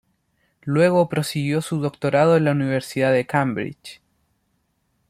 Luego 0.63 1.09
prosiguió 1.09 1.61
su 1.61 1.79
doctorado 1.79 2.35
en 2.35 2.45
la 2.45 2.53
Universidad 2.53 3.11
de 3.13 3.27
Cambridge. 3.27 4.01